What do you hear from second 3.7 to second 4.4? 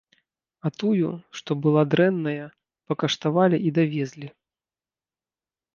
давезлі.